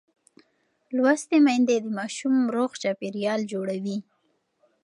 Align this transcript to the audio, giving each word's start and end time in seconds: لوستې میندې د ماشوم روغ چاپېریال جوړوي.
لوستې 0.95 1.37
میندې 1.45 1.77
د 1.81 1.87
ماشوم 1.97 2.35
روغ 2.55 2.71
چاپېریال 2.81 3.41
جوړوي. 3.51 3.97